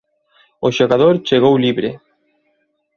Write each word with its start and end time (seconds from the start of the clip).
O 0.67 0.69
xogador 0.77 1.15
chegou 1.27 1.53
libre. 1.65 1.89